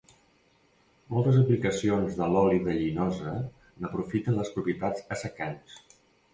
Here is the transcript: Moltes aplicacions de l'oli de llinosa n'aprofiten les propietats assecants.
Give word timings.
Moltes 1.15 1.37
aplicacions 1.41 2.17
de 2.23 2.31
l'oli 2.33 2.63
de 2.69 2.75
llinosa 2.79 3.37
n'aprofiten 3.45 4.43
les 4.43 4.53
propietats 4.59 5.09
assecants. 5.19 5.81